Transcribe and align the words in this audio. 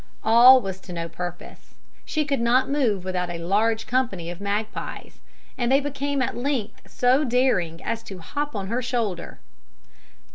All 0.23 0.59
was 0.61 0.79
to 0.79 0.93
no 0.93 1.07
purpose. 1.07 1.75
She 2.05 2.25
could 2.25 2.41
not 2.41 2.67
move 2.67 3.05
without 3.05 3.29
a 3.29 3.37
large 3.37 3.85
company 3.85 4.31
of 4.31 4.41
magpies; 4.41 5.19
and 5.59 5.71
they 5.71 5.79
became 5.79 6.23
at 6.23 6.35
length 6.35 6.89
so 6.91 7.23
daring 7.23 7.83
as 7.83 8.01
to 8.05 8.17
hop 8.17 8.55
on 8.55 8.65
her 8.65 8.81
shoulder." 8.81 9.37